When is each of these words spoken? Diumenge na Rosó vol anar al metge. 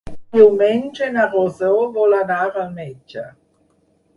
Diumenge 0.35 1.09
na 1.17 1.27
Rosó 1.35 1.69
vol 1.99 2.17
anar 2.21 2.39
al 2.47 2.65
metge. 2.81 3.27